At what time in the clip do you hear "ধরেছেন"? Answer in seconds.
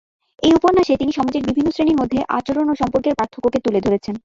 3.81-4.15